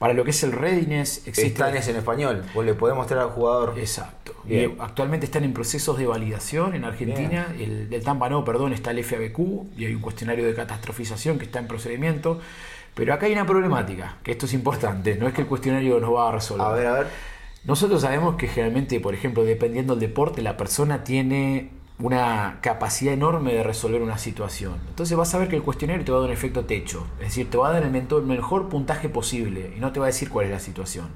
[0.02, 1.46] para lo que es el readiness existe...
[1.46, 3.74] Están en español, vos le podés mostrar al jugador.
[3.78, 4.34] Exacto.
[4.42, 4.72] Bien.
[4.76, 7.54] Y actualmente están en procesos de validación en Argentina.
[7.56, 9.38] El del Tampa no, perdón, está el FABQ
[9.78, 12.40] y hay un cuestionario de catastrofización que está en procedimiento.
[12.94, 16.12] Pero acá hay una problemática, que esto es importante, no es que el cuestionario nos
[16.12, 16.66] va a resolver.
[16.66, 17.06] A ver, a ver.
[17.64, 21.70] Nosotros sabemos que generalmente, por ejemplo, dependiendo del deporte, la persona tiene
[22.02, 24.74] una capacidad enorme de resolver una situación.
[24.88, 27.28] Entonces vas a ver que el cuestionario te va a dar un efecto techo, es
[27.28, 27.92] decir, te va a dar el
[28.24, 31.06] mejor puntaje posible y no te va a decir cuál es la situación.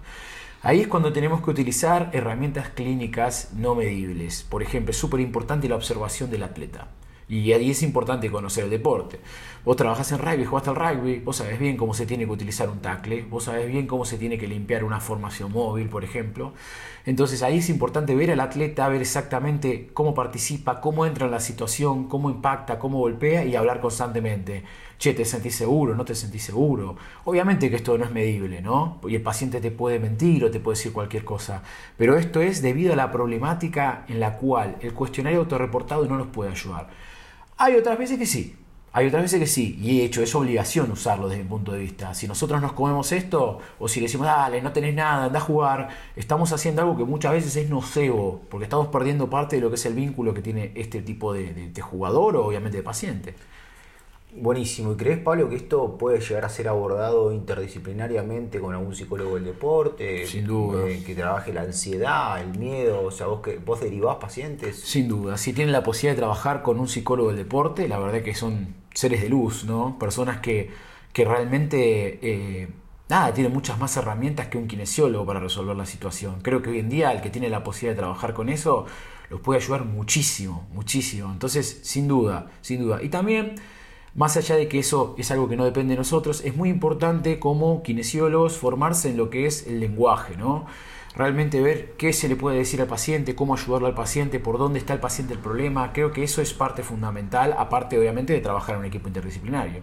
[0.62, 4.44] Ahí es cuando tenemos que utilizar herramientas clínicas no medibles.
[4.48, 6.88] Por ejemplo, es súper importante la observación del atleta.
[7.28, 9.18] Y ahí es importante conocer el deporte.
[9.66, 12.68] Vos trabajás en rugby, jugaste al rugby, vos sabés bien cómo se tiene que utilizar
[12.68, 16.52] un tackle, vos sabés bien cómo se tiene que limpiar una formación móvil, por ejemplo.
[17.04, 21.40] Entonces ahí es importante ver al atleta, ver exactamente cómo participa, cómo entra en la
[21.40, 24.62] situación, cómo impacta, cómo golpea y hablar constantemente.
[25.00, 25.96] Che, ¿te sentís seguro?
[25.96, 26.94] ¿No te sentís seguro?
[27.24, 29.00] Obviamente que esto no es medible, ¿no?
[29.08, 31.64] Y el paciente te puede mentir o te puede decir cualquier cosa.
[31.98, 36.28] Pero esto es debido a la problemática en la cual el cuestionario autorreportado no nos
[36.28, 36.88] puede ayudar.
[37.56, 38.54] Hay otras veces que sí,
[38.98, 41.80] hay otras veces que sí, y de hecho es obligación usarlo desde mi punto de
[41.80, 42.14] vista.
[42.14, 45.42] Si nosotros nos comemos esto, o si le decimos, dale, no tenés nada, anda a
[45.42, 49.68] jugar, estamos haciendo algo que muchas veces es nocebo, porque estamos perdiendo parte de lo
[49.68, 52.82] que es el vínculo que tiene este tipo de, de- de jugador o obviamente de
[52.82, 53.34] paciente.
[54.38, 54.92] Buenísimo.
[54.92, 59.44] ¿Y crees, Pablo, que esto puede llegar a ser abordado interdisciplinariamente con algún psicólogo del
[59.46, 60.26] deporte?
[60.26, 60.86] Sin duda.
[60.88, 63.02] Eh, que trabaje la ansiedad, el miedo.
[63.02, 64.78] O sea, vos, que, vos derivás pacientes.
[64.80, 68.22] Sin duda, si tienen la posibilidad de trabajar con un psicólogo del deporte, la verdad
[68.22, 69.98] que son seres de luz, ¿no?
[69.98, 70.70] Personas que,
[71.12, 72.68] que realmente, eh,
[73.08, 76.40] nada, tienen muchas más herramientas que un kinesiólogo para resolver la situación.
[76.42, 78.86] Creo que hoy en día el que tiene la posibilidad de trabajar con eso
[79.28, 81.30] los puede ayudar muchísimo, muchísimo.
[81.30, 83.02] Entonces, sin duda, sin duda.
[83.02, 83.56] Y también,
[84.14, 87.38] más allá de que eso es algo que no depende de nosotros, es muy importante
[87.38, 90.66] como kinesiólogos formarse en lo que es el lenguaje, ¿no?
[91.16, 94.78] Realmente ver qué se le puede decir al paciente, cómo ayudarlo al paciente, por dónde
[94.78, 95.92] está el paciente el problema.
[95.92, 99.82] Creo que eso es parte fundamental, aparte obviamente de trabajar en un equipo interdisciplinario.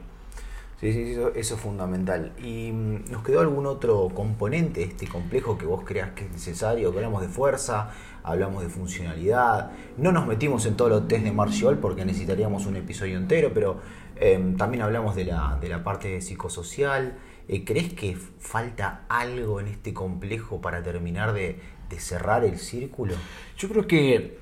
[0.80, 2.34] Sí, sí, eso, eso es fundamental.
[2.38, 6.90] ¿Y mm, nos quedó algún otro componente este complejo que vos creas que es necesario?
[6.90, 7.90] Hablamos de fuerza,
[8.22, 9.72] hablamos de funcionalidad.
[9.98, 13.80] No nos metimos en todos los test de Marshall porque necesitaríamos un episodio entero, pero
[14.18, 17.18] eh, también hablamos de la, de la parte psicosocial.
[17.48, 23.16] Eh, ¿Crees que falta algo en este complejo para terminar de, de cerrar el círculo?
[23.58, 24.40] Yo creo que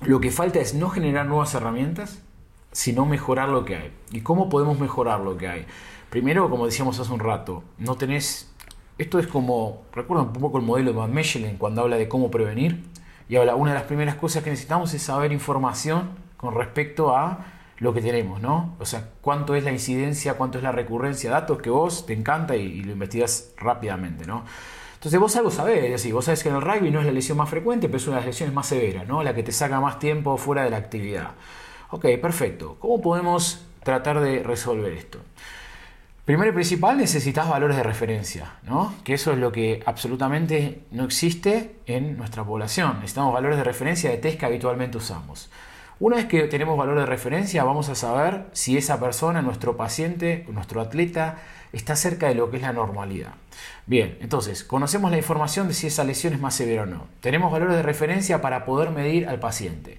[0.00, 2.22] lo que falta es no generar nuevas herramientas,
[2.72, 3.92] sino mejorar lo que hay.
[4.10, 5.66] ¿Y cómo podemos mejorar lo que hay?
[6.10, 8.48] Primero, como decíamos hace un rato, no tenés...
[8.98, 12.30] Esto es como, recuerda un poco el modelo de Van Mechelen cuando habla de cómo
[12.30, 12.84] prevenir.
[13.28, 17.46] Y habla, una de las primeras cosas que necesitamos es saber información con respecto a
[17.82, 18.76] lo que tenemos, ¿no?
[18.78, 22.54] O sea, cuánto es la incidencia, cuánto es la recurrencia, datos que vos te encanta
[22.54, 24.44] y, lo investigas rápidamente, ¿no?
[24.94, 27.10] Entonces vos algo sabés, es decir, vos sabés que en el rugby no es la
[27.10, 29.24] lesión más frecuente, pero es una de las lesiones más severas, ¿no?
[29.24, 31.32] La que te saca más tiempo fuera de la actividad.
[31.90, 32.76] Ok, perfecto.
[32.78, 35.18] ¿Cómo podemos tratar de resolver esto?
[36.24, 38.94] Primero y principal necesitas valores de referencia, ¿no?
[39.02, 42.94] que eso es lo que absolutamente no existe en nuestra población.
[43.00, 45.50] Necesitamos valores de referencia de test que habitualmente usamos.
[46.02, 50.44] Una vez que tenemos valor de referencia, vamos a saber si esa persona, nuestro paciente,
[50.52, 51.38] nuestro atleta,
[51.72, 53.34] está cerca de lo que es la normalidad.
[53.86, 57.06] Bien, entonces, conocemos la información de si esa lesión es más severa o no.
[57.20, 59.98] Tenemos valores de referencia para poder medir al paciente.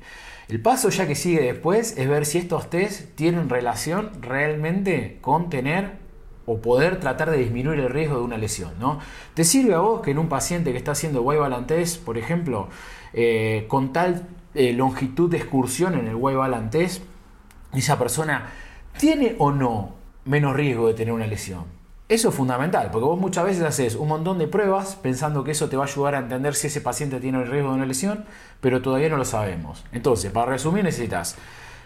[0.49, 5.49] El paso ya que sigue después es ver si estos test tienen relación realmente con
[5.49, 6.03] tener
[6.45, 8.73] o poder tratar de disminuir el riesgo de una lesión.
[8.77, 8.99] ¿no?
[9.35, 12.67] ¿Te sirve a vos que en un paciente que está haciendo Y balance por ejemplo,
[13.13, 17.01] eh, con tal eh, longitud de excursión en el Y balance
[17.73, 18.51] esa persona
[18.97, 21.65] tiene o no menos riesgo de tener una lesión?
[22.09, 25.69] Eso es fundamental, porque vos muchas veces haces un montón de pruebas pensando que eso
[25.69, 28.25] te va a ayudar a entender si ese paciente tiene el riesgo de una lesión,
[28.61, 29.83] pero todavía no lo sabemos.
[29.91, 31.37] Entonces, para resumir, necesitas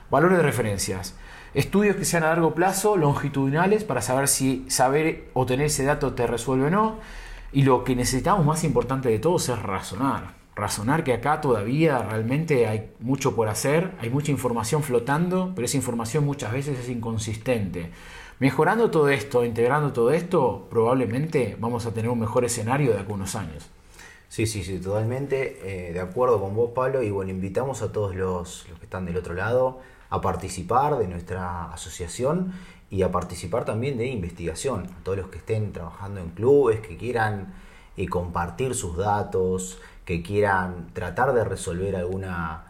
[0.09, 1.15] valores de referencias,
[1.57, 6.13] Estudios que sean a largo plazo, longitudinales, para saber si saber o tener ese dato
[6.13, 6.99] te resuelve o no.
[7.51, 10.36] Y lo que necesitamos más importante de todo es razonar.
[10.57, 15.77] Razonar que acá todavía realmente hay mucho por hacer, hay mucha información flotando, pero esa
[15.77, 17.91] información muchas veces es inconsistente.
[18.39, 23.35] Mejorando todo esto, integrando todo esto, probablemente vamos a tener un mejor escenario de algunos
[23.35, 23.69] años.
[24.29, 27.03] Sí, sí, sí, totalmente eh, de acuerdo con vos, Pablo.
[27.03, 31.07] Y bueno, invitamos a todos los, los que están del otro lado a participar de
[31.07, 32.53] nuestra asociación
[32.89, 34.87] y a participar también de investigación.
[34.99, 37.53] A todos los que estén trabajando en clubes, que quieran
[37.95, 42.63] eh, compartir sus datos, que quieran tratar de resolver alguna,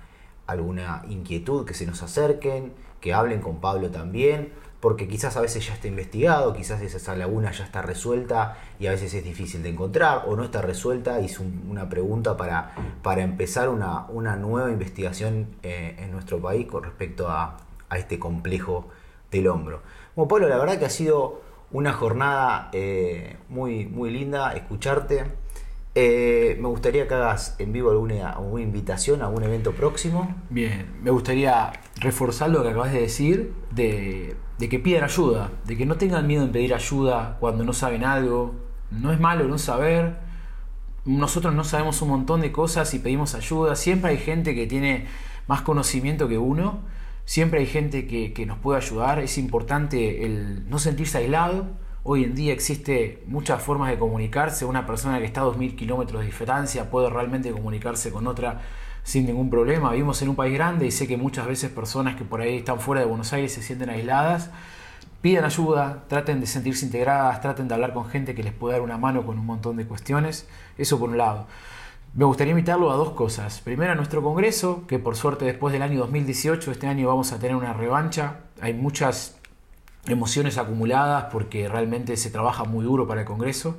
[0.45, 5.65] alguna inquietud, que se nos acerquen, que hablen con Pablo también porque quizás a veces
[5.65, 9.69] ya está investigado, quizás esa laguna ya está resuelta y a veces es difícil de
[9.69, 14.69] encontrar o no está resuelta y es una pregunta para, para empezar una, una nueva
[14.69, 17.57] investigación eh, en nuestro país con respecto a,
[17.95, 18.89] este complejo
[19.31, 19.81] del hombro.
[20.13, 25.23] Bueno, Pablo, la verdad que ha sido una jornada eh, muy, muy linda escucharte.
[25.99, 30.35] Eh, me gustaría que hagas en vivo alguna, invitación a un evento próximo.
[30.51, 35.87] Bien, me gustaría reforzar lo que acabas de decir, de, que pidan ayuda, de que
[35.87, 38.53] no tengan miedo en pedir ayuda cuando no saben algo.
[38.91, 40.19] No es malo no saber.
[41.03, 43.75] Nosotros no sabemos un montón de cosas y pedimos ayuda.
[43.75, 45.07] Siempre hay gente que tiene
[45.47, 46.81] más conocimiento que uno.
[47.25, 49.17] Siempre hay gente que, que nos puede ayudar.
[49.17, 51.65] Es importante el no sentirse aislado
[52.09, 54.63] Hoy en día existe muchas formas de comunicarse.
[54.63, 58.61] Una persona que está a 2.000 kilómetros de distancia puede realmente comunicarse con otra
[59.03, 59.91] sin ningún problema.
[59.91, 62.79] Vivimos en un país grande y sé que muchas veces personas que por ahí están
[62.79, 64.51] fuera de Buenos Aires se sienten aisladas.
[65.19, 68.83] Pidan ayuda, traten de sentirse integradas, traten de hablar con gente que les pueda dar
[68.83, 70.47] una mano con un montón de cuestiones.
[70.77, 71.45] Eso por un lado.
[72.13, 73.59] Me gustaría invitarlo a dos cosas.
[73.59, 77.39] Primero a nuestro congreso, que por suerte después del año 2018, este año vamos a
[77.39, 78.37] tener una revancha.
[78.61, 79.36] Hay muchas
[80.07, 83.77] emociones acumuladas porque realmente se trabaja muy duro para el Congreso.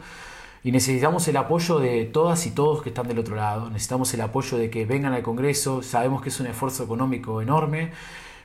[0.65, 4.21] Y necesitamos el apoyo de todas y todos que están del otro lado, necesitamos el
[4.21, 7.93] apoyo de que vengan al Congreso, sabemos que es un esfuerzo económico enorme,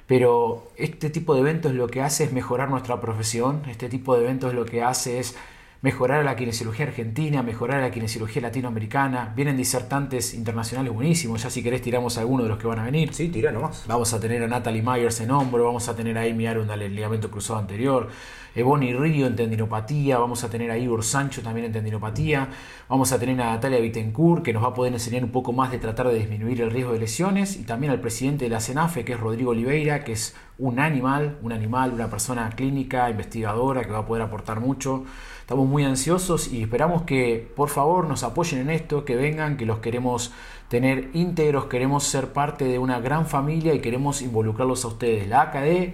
[0.06, 4.24] pero este tipo de eventos lo que hace es mejorar nuestra profesión, este tipo de
[4.24, 5.36] eventos lo que hace es
[5.84, 9.34] mejorar la kinesiología argentina, mejorar la kinesiología latinoamericana.
[9.36, 12.86] Vienen disertantes internacionales buenísimos, ya si querés tiramos a alguno de los que van a
[12.86, 13.14] venir.
[13.14, 13.84] Sí, tira nomás.
[13.86, 16.96] Vamos a tener a Natalie Myers en hombro, vamos a tener a Amy Arundel en
[16.96, 18.08] ligamento cruzado anterior,
[18.56, 22.50] Ebony Río en tendinopatía, vamos a tener a Igor Sancho también en tendinopatía,
[22.88, 25.72] vamos a tener a Natalia Bittencourt que nos va a poder enseñar un poco más
[25.72, 29.04] de tratar de disminuir el riesgo de lesiones y también al presidente de la CENAFE
[29.04, 33.92] que es Rodrigo Oliveira, que es un animal, un animal, una persona clínica, investigadora que
[33.92, 35.04] va a poder aportar mucho.
[35.42, 39.66] Estamos muy ansiosos y esperamos que por favor nos apoyen en esto, que vengan, que
[39.66, 40.32] los queremos
[40.70, 45.28] tener íntegros, queremos ser parte de una gran familia y queremos involucrarlos a ustedes.
[45.28, 45.94] La AKD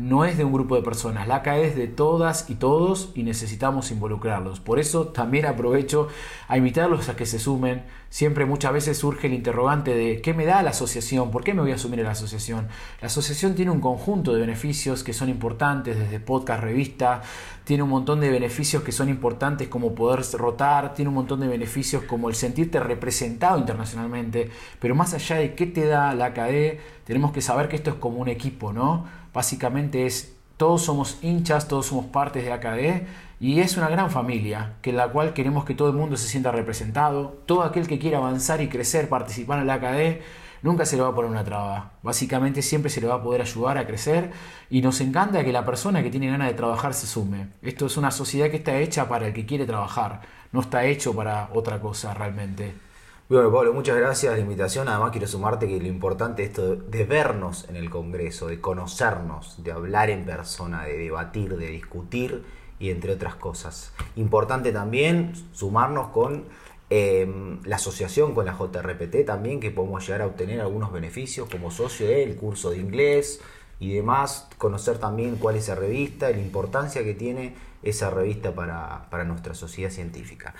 [0.00, 3.22] no es de un grupo de personas, la ACA es de todas y todos y
[3.22, 4.58] necesitamos involucrarlos.
[4.60, 6.08] Por eso también aprovecho
[6.48, 7.84] a invitarlos a que se sumen.
[8.08, 11.30] Siempre muchas veces surge el interrogante de ¿qué me da la asociación?
[11.30, 12.66] ¿Por qué me voy a asumir a la asociación?
[13.00, 17.22] La asociación tiene un conjunto de beneficios que son importantes, desde podcast, revista,
[17.64, 21.46] tiene un montón de beneficios que son importantes como poder rotar, tiene un montón de
[21.46, 24.50] beneficios como el sentirte representado internacionalmente,
[24.80, 27.96] pero más allá de qué te da la ACAD, tenemos que saber que esto es
[27.96, 29.06] como un equipo, ¿no?
[29.32, 33.06] Básicamente es todos somos hinchas, todos somos partes de AKD
[33.40, 36.52] y es una gran familia que la cual queremos que todo el mundo se sienta
[36.52, 37.38] representado.
[37.46, 40.20] Todo aquel que quiera avanzar y crecer, participar en la AKD,
[40.62, 41.92] nunca se le va a poner una traba.
[42.02, 44.32] Básicamente siempre se le va a poder ayudar a crecer
[44.68, 47.48] y nos encanta que la persona que tiene ganas de trabajar se sume.
[47.62, 50.20] Esto es una sociedad que está hecha para el que quiere trabajar,
[50.52, 52.89] no está hecho para otra cosa realmente.
[53.30, 54.88] Bueno, Pablo, muchas gracias la invitación.
[54.88, 59.62] Además, quiero sumarte que lo importante es esto de vernos en el Congreso, de conocernos,
[59.62, 62.42] de hablar en persona, de debatir, de discutir
[62.80, 63.92] y entre otras cosas.
[64.16, 66.46] Importante también sumarnos con
[66.90, 71.70] eh, la asociación con la JRPT también, que podemos llegar a obtener algunos beneficios como
[71.70, 73.40] socio del curso de inglés
[73.78, 77.54] y demás, conocer también cuál es esa revista la importancia que tiene
[77.84, 80.52] esa revista para, para nuestra sociedad científica.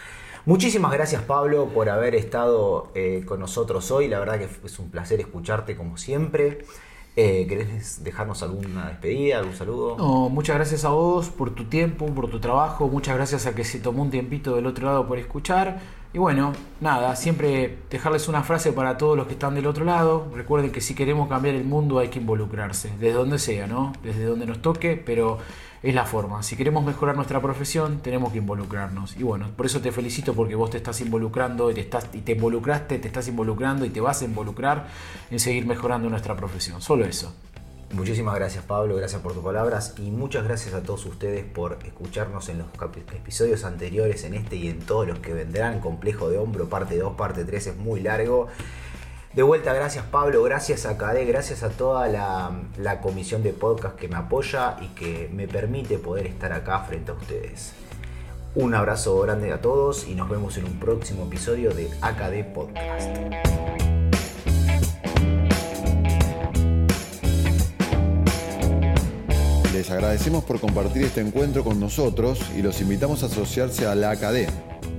[0.47, 4.91] Muchísimas gracias Pablo por haber estado eh, con nosotros hoy, la verdad que es un
[4.91, 6.64] placer escucharte como siempre.
[7.16, 9.97] Eh, ¿Querés dejarnos alguna despedida, algún saludo?
[9.99, 13.64] No, muchas gracias a vos por tu tiempo, por tu trabajo, muchas gracias a que
[13.64, 15.80] se tomó un tiempito del otro lado por escuchar.
[16.12, 20.28] Y bueno, nada, siempre dejarles una frase para todos los que están del otro lado.
[20.34, 23.93] Recuerden que si queremos cambiar el mundo hay que involucrarse, desde donde sea, ¿no?
[24.03, 25.38] Desde donde nos toque, pero
[25.83, 26.43] es la forma.
[26.43, 29.16] Si queremos mejorar nuestra profesión, tenemos que involucrarnos.
[29.16, 32.18] Y bueno, por eso te felicito porque vos te estás involucrando y te, estás, y
[32.18, 34.89] te involucraste, te estás involucrando y te vas a involucrar
[35.31, 36.83] en seguir mejorando nuestra profesión.
[36.83, 37.35] Solo eso.
[37.93, 42.49] Muchísimas gracias Pablo, gracias por tus palabras y muchas gracias a todos ustedes por escucharnos
[42.49, 42.68] en los
[43.12, 45.81] episodios anteriores, en este y en todos los que vendrán.
[45.81, 48.47] Complejo de hombro, parte 2, parte 3 es muy largo.
[49.33, 54.16] De vuelta, gracias Pablo, gracias a gracias a toda la, comisión de podcast que me
[54.16, 57.72] apoya y que me permite poder estar acá frente a ustedes.
[58.57, 63.09] Un abrazo grande a todos y nos vemos en un próximo episodio de AKD Podcast.
[69.72, 74.11] Les agradecemos por compartir este encuentro con nosotros y los invitamos a asociarse a la
[74.11, 74.49] AKD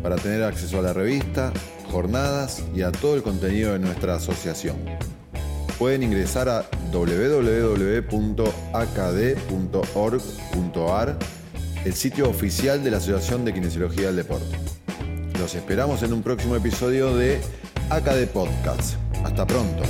[0.01, 1.51] para tener acceso a la revista,
[1.91, 4.77] jornadas y a todo el contenido de nuestra asociación.
[5.77, 8.09] Pueden ingresar a www.akd.org.ar,
[11.83, 14.57] el sitio oficial de la Asociación de Kinesiología del Deporte.
[15.39, 17.41] Los esperamos en un próximo episodio de
[17.89, 18.95] AKD Podcast.
[19.23, 19.83] Hasta pronto.